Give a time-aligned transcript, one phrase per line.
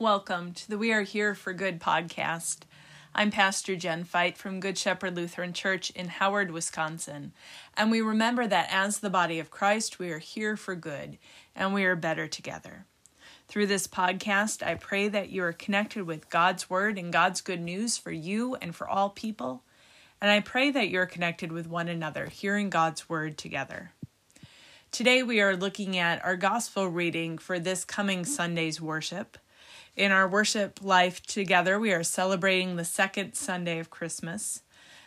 [0.00, 2.58] Welcome to the We Are Here for Good podcast.
[3.16, 7.32] I'm Pastor Jen Fight from Good Shepherd Lutheran Church in Howard, Wisconsin.
[7.76, 11.18] And we remember that as the body of Christ, we are here for good
[11.56, 12.86] and we are better together.
[13.48, 17.60] Through this podcast, I pray that you are connected with God's Word and God's good
[17.60, 19.64] news for you and for all people.
[20.20, 23.90] And I pray that you're connected with one another, hearing God's Word together.
[24.92, 29.36] Today, we are looking at our gospel reading for this coming Sunday's worship.
[29.98, 34.62] In our worship life together, we are celebrating the second Sunday of Christmas.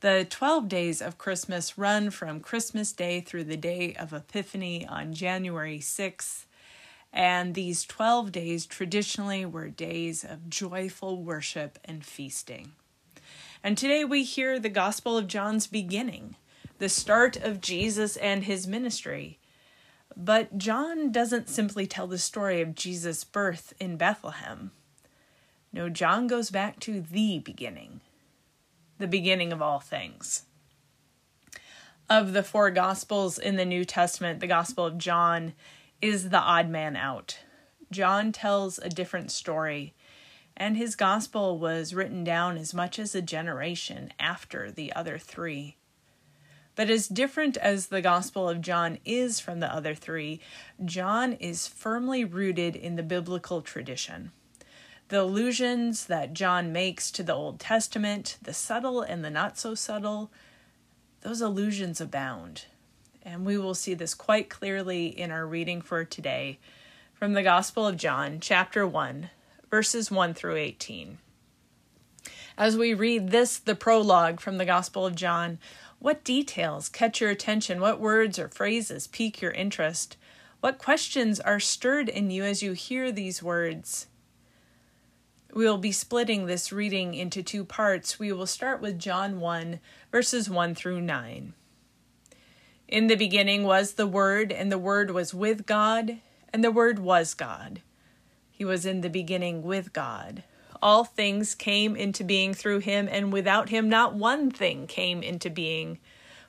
[0.00, 5.14] The 12 days of Christmas run from Christmas Day through the day of Epiphany on
[5.14, 6.46] January 6th.
[7.12, 12.72] And these 12 days traditionally were days of joyful worship and feasting.
[13.62, 16.34] And today we hear the Gospel of John's beginning,
[16.78, 19.38] the start of Jesus and his ministry.
[20.16, 24.72] But John doesn't simply tell the story of Jesus' birth in Bethlehem.
[25.72, 28.00] No, John goes back to the beginning,
[28.98, 30.44] the beginning of all things.
[32.10, 35.54] Of the four Gospels in the New Testament, the Gospel of John
[36.02, 37.38] is the odd man out.
[37.90, 39.94] John tells a different story,
[40.56, 45.76] and his Gospel was written down as much as a generation after the other three.
[46.74, 50.40] But as different as the Gospel of John is from the other three,
[50.84, 54.32] John is firmly rooted in the biblical tradition.
[55.08, 59.74] The allusions that John makes to the Old Testament, the subtle and the not so
[59.74, 60.30] subtle,
[61.20, 62.64] those allusions abound.
[63.22, 66.58] And we will see this quite clearly in our reading for today
[67.12, 69.28] from the Gospel of John, chapter 1,
[69.70, 71.18] verses 1 through 18.
[72.56, 75.58] As we read this, the prologue from the Gospel of John,
[76.02, 77.80] what details catch your attention?
[77.80, 80.16] What words or phrases pique your interest?
[80.58, 84.08] What questions are stirred in you as you hear these words?
[85.54, 88.18] We will be splitting this reading into two parts.
[88.18, 89.78] We will start with John 1,
[90.10, 91.52] verses 1 through 9.
[92.88, 96.18] In the beginning was the Word, and the Word was with God,
[96.52, 97.80] and the Word was God.
[98.50, 100.42] He was in the beginning with God
[100.82, 105.48] all things came into being through him, and without him not one thing came into
[105.48, 105.98] being.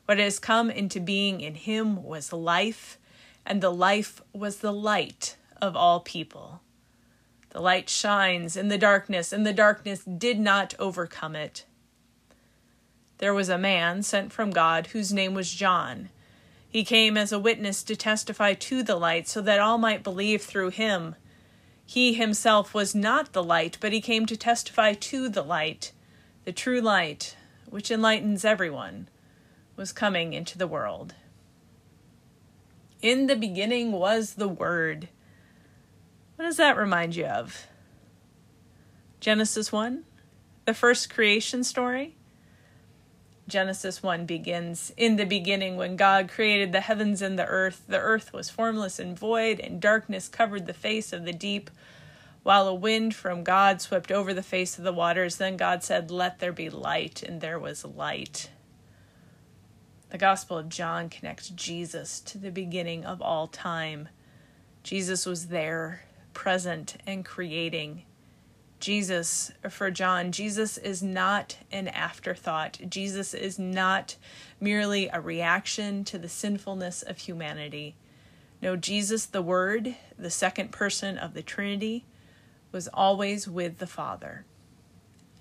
[0.05, 2.97] What has come into being in him was life,
[3.45, 6.61] and the life was the light of all people.
[7.51, 11.65] The light shines in the darkness, and the darkness did not overcome it.
[13.19, 16.09] There was a man sent from God whose name was John.
[16.67, 20.41] He came as a witness to testify to the light, so that all might believe
[20.41, 21.15] through him.
[21.85, 25.91] He himself was not the light, but he came to testify to the light.
[26.45, 27.35] The true light,
[27.69, 29.09] which enlightens everyone,
[29.75, 31.16] was coming into the world.
[33.01, 35.09] In the beginning was the Word.
[36.35, 37.67] What does that remind you of?
[39.19, 40.03] Genesis 1?
[40.65, 42.15] The first creation story?
[43.48, 48.00] Genesis 1 begins In the beginning, when God created the heavens and the earth, the
[48.00, 51.70] earth was formless and void, and darkness covered the face of the deep,
[52.44, 55.38] while a wind from God swept over the face of the waters.
[55.38, 58.50] Then God said, Let there be light, and there was light.
[60.10, 64.08] The Gospel of John connects Jesus to the beginning of all time.
[64.84, 68.04] Jesus was there, present, and creating.
[68.83, 72.81] Jesus, for John, Jesus is not an afterthought.
[72.89, 74.17] Jesus is not
[74.59, 77.95] merely a reaction to the sinfulness of humanity.
[78.61, 82.03] No, Jesus, the Word, the second person of the Trinity,
[82.73, 84.44] was always with the Father.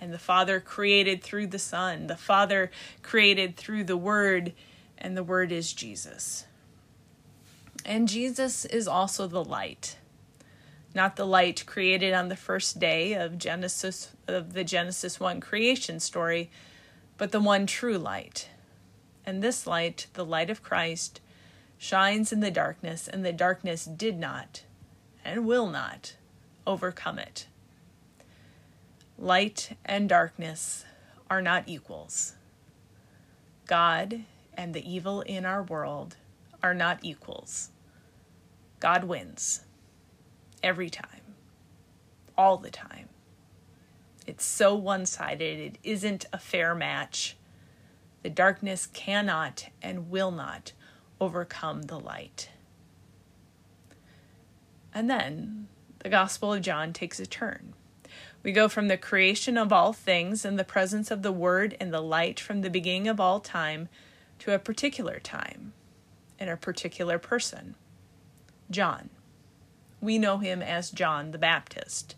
[0.00, 2.70] And the Father created through the Son, the Father
[3.02, 4.52] created through the Word,
[4.96, 6.46] and the Word is Jesus.
[7.84, 9.96] And Jesus is also the light
[10.94, 16.00] not the light created on the first day of Genesis of the Genesis 1 creation
[16.00, 16.50] story,
[17.16, 18.48] but the one true light.
[19.24, 21.20] And this light, the light of Christ,
[21.78, 24.62] shines in the darkness, and the darkness did not
[25.24, 26.16] and will not
[26.66, 27.46] overcome it.
[29.18, 30.84] Light and darkness
[31.30, 32.34] are not equals.
[33.66, 34.24] God
[34.54, 36.16] and the evil in our world
[36.62, 37.70] are not equals.
[38.80, 39.62] God wins
[40.62, 41.34] every time,
[42.36, 43.08] all the time.
[44.26, 47.36] It's so one sided, it isn't a fair match.
[48.22, 50.72] The darkness cannot and will not
[51.20, 52.50] overcome the light.
[54.94, 55.68] And then
[56.00, 57.74] the Gospel of John takes a turn.
[58.42, 61.92] We go from the creation of all things and the presence of the Word and
[61.92, 63.88] the light from the beginning of all time
[64.40, 65.72] to a particular time
[66.38, 67.76] and a particular person
[68.70, 69.10] John.
[70.02, 72.16] We know him as John the Baptist.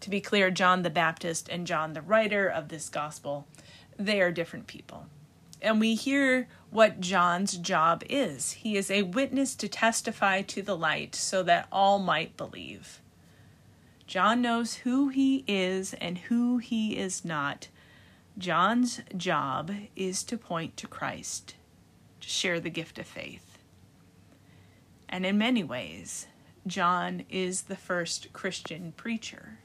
[0.00, 3.46] To be clear, John the Baptist and John the writer of this gospel,
[3.96, 5.06] they are different people.
[5.62, 8.52] And we hear what John's job is.
[8.52, 13.00] He is a witness to testify to the light so that all might believe.
[14.06, 17.68] John knows who he is and who he is not.
[18.36, 21.54] John's job is to point to Christ,
[22.20, 23.58] to share the gift of faith.
[25.08, 26.26] And in many ways,
[26.66, 29.58] John is the first Christian preacher.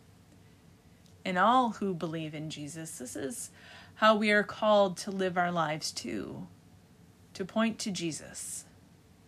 [1.24, 3.50] And all who believe in Jesus, this is
[3.96, 6.48] how we are called to live our lives too
[7.36, 8.66] to point to Jesus.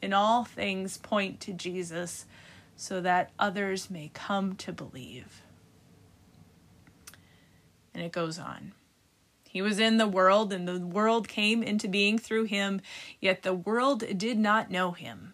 [0.02, 2.26] In all things, point to Jesus
[2.76, 5.42] so that others may come to believe.
[7.94, 8.72] And it goes on.
[9.50, 12.82] He was in the world, and the world came into being through him,
[13.20, 15.34] yet the world did not know him.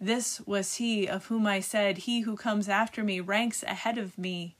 [0.00, 4.18] this was he of whom I said, He who comes after me ranks ahead of
[4.18, 4.56] me,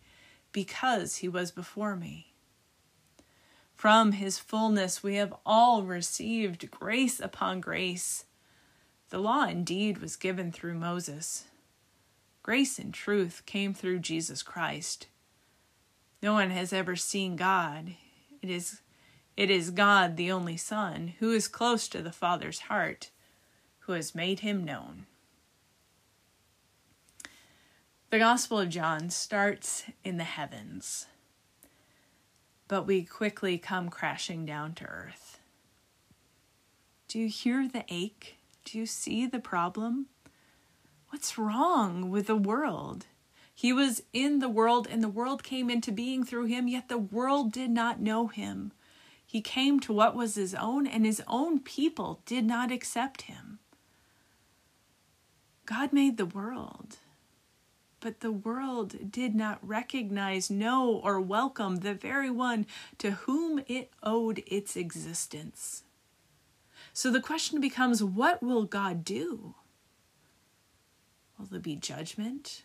[0.53, 2.33] because he was before me.
[3.75, 8.25] From his fullness we have all received grace upon grace.
[9.11, 11.45] The law indeed was given through Moses.
[12.43, 15.09] Grace and truth came through Jesus Christ.
[16.23, 17.95] No one has ever seen God.
[18.41, 18.81] It is
[19.37, 23.11] it is God, the only Son, who is close to the Father's heart,
[23.81, 25.05] who has made him known.
[28.09, 31.07] The Gospel of John starts in the heavens,
[32.69, 35.41] but we quickly come crashing down to earth.
[37.09, 38.37] Do you hear the ache?
[38.65, 40.07] Do you see the problem?
[41.09, 43.07] What's wrong with the world?
[43.53, 46.99] He was in the world, and the world came into being through him, yet the
[46.99, 48.71] world did not know him.
[49.27, 53.59] He came to what was his own, and his own people did not accept him.
[55.65, 56.99] God made the world
[58.07, 62.65] but the world did not recognize, know, or welcome the very one
[62.99, 65.83] to whom it owed its existence.
[66.93, 69.57] So the question becomes what will God do?
[71.37, 72.63] Will there be judgment,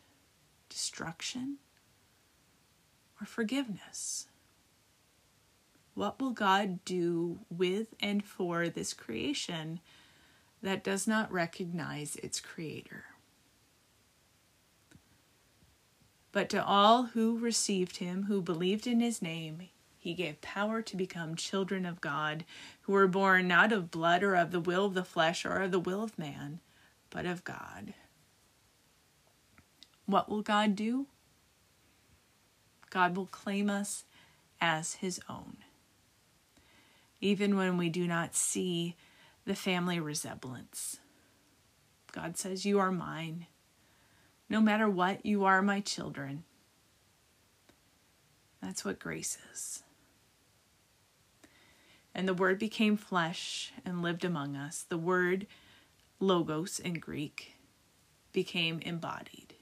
[0.69, 1.57] destruction,
[3.19, 4.27] or forgiveness?
[5.95, 9.79] What will God do with and for this creation
[10.61, 13.05] that does not recognize its creator?
[16.31, 20.97] But to all who received him, who believed in his name, he gave power to
[20.97, 22.45] become children of God,
[22.81, 25.71] who were born not of blood or of the will of the flesh or of
[25.71, 26.59] the will of man,
[27.09, 27.93] but of God.
[30.05, 31.07] What will God do?
[32.89, 34.05] God will claim us
[34.59, 35.57] as his own.
[37.19, 38.95] Even when we do not see
[39.45, 40.97] the family resemblance,
[42.11, 43.45] God says, You are mine.
[44.51, 46.43] No matter what, you are my children.
[48.61, 49.81] That's what grace is.
[52.13, 54.85] And the Word became flesh and lived among us.
[54.89, 55.47] The word
[56.19, 57.53] logos in Greek
[58.33, 59.53] became embodied.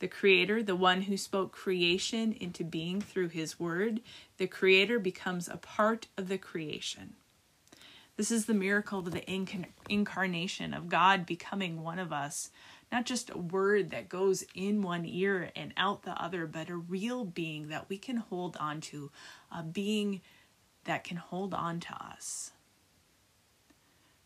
[0.00, 4.00] The Creator, the one who spoke creation into being through His Word,
[4.38, 7.14] the Creator becomes a part of the creation.
[8.16, 9.24] This is the miracle of the
[9.88, 12.50] incarnation of God becoming one of us,
[12.92, 16.76] not just a word that goes in one ear and out the other, but a
[16.76, 19.10] real being that we can hold on to,
[19.50, 20.20] a being
[20.84, 22.50] that can hold on to us.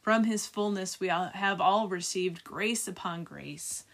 [0.02, 3.84] From his fullness, we have all received grace upon grace.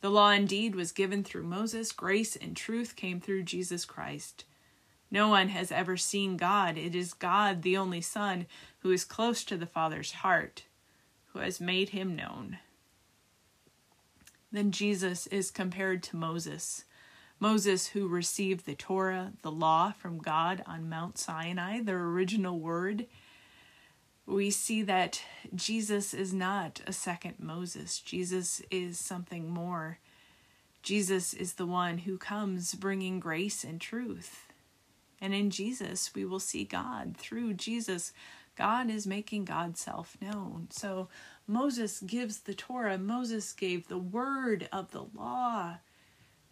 [0.00, 4.44] The law indeed was given through Moses, grace and truth came through Jesus Christ.
[5.10, 6.78] No one has ever seen God.
[6.78, 8.46] It is God, the only Son,
[8.78, 10.64] who is close to the Father's heart,
[11.32, 12.58] who has made him known.
[14.52, 16.84] Then Jesus is compared to Moses.
[17.40, 23.06] Moses, who received the Torah, the law from God on Mount Sinai, the original word.
[24.26, 25.22] We see that
[25.54, 27.98] Jesus is not a second Moses.
[27.98, 29.98] Jesus is something more.
[30.82, 34.46] Jesus is the one who comes bringing grace and truth.
[35.20, 37.16] And in Jesus, we will see God.
[37.16, 38.12] Through Jesus,
[38.56, 40.68] God is making God's self known.
[40.70, 41.08] So
[41.46, 45.76] Moses gives the Torah, Moses gave the word of the law.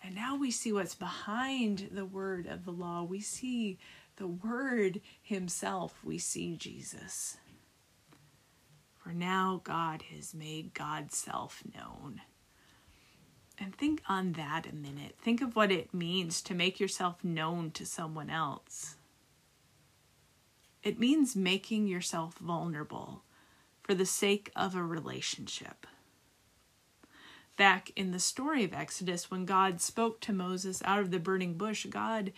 [0.03, 3.03] And now we see what's behind the word of the law.
[3.03, 3.79] We see
[4.17, 5.99] the word himself.
[6.03, 7.37] We see Jesus.
[8.97, 12.21] For now God has made God's self known.
[13.59, 15.17] And think on that a minute.
[15.21, 18.97] Think of what it means to make yourself known to someone else.
[20.83, 23.23] It means making yourself vulnerable
[23.83, 25.87] for the sake of a relationship.
[27.57, 31.55] Back in the story of Exodus, when God spoke to Moses out of the burning
[31.59, 32.33] bush, God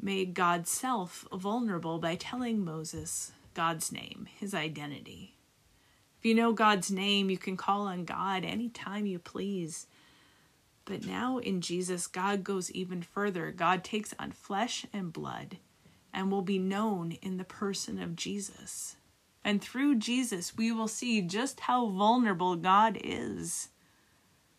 [0.00, 5.36] made God's self vulnerable by telling Moses God's name, his identity.
[6.18, 9.86] If you know God's name, you can call on God anytime you please.
[10.84, 13.52] But now in Jesus, God goes even further.
[13.52, 15.58] God takes on flesh and blood
[16.16, 18.96] and will be known in the person of Jesus.
[19.44, 23.68] And through Jesus, we will see just how vulnerable God is.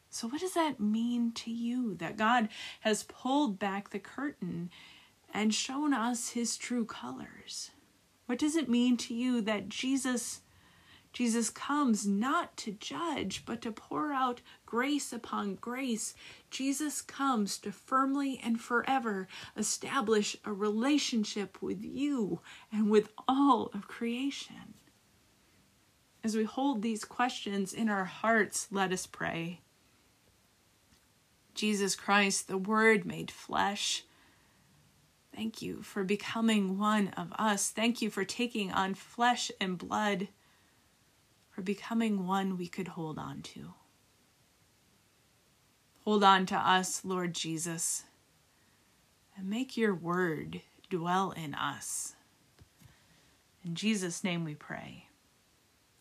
[0.09, 1.95] So, what does that mean to you?
[1.95, 2.47] That God
[2.81, 4.69] has pulled back the curtain
[5.33, 7.71] and shown us his true colors?
[8.27, 10.41] What does it mean to you that Jesus
[11.13, 16.13] Jesus comes not to judge, but to pour out grace upon grace.
[16.51, 23.87] Jesus comes to firmly and forever establish a relationship with you and with all of
[23.87, 24.75] creation.
[26.23, 29.61] As we hold these questions in our hearts, let us pray.
[31.55, 34.03] Jesus Christ, the Word made flesh,
[35.35, 37.69] thank you for becoming one of us.
[37.69, 40.27] Thank you for taking on flesh and blood
[41.49, 43.73] for becoming one we could hold on to.
[46.07, 48.05] Hold on to us, Lord Jesus,
[49.35, 52.15] and make your word dwell in us.
[53.65, 55.07] In Jesus' name we pray.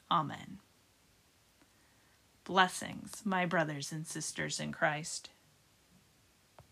[0.08, 0.60] Amen.
[2.44, 5.30] Blessings, my brothers and sisters in Christ.